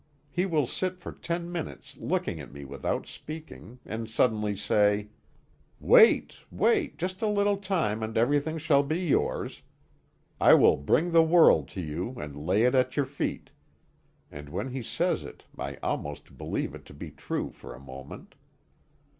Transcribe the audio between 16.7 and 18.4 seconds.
it to be true for a moment.